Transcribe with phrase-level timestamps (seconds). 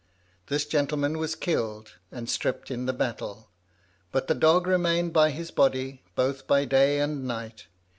[0.47, 3.49] This gentleman was killed and stripped in the battle,
[4.11, 7.67] but the dog remained by his body both by day and night.